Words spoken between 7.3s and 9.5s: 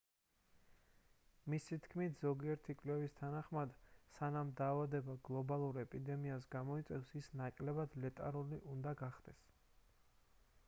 ნაკლებად ლეტალური უნდა გახდეს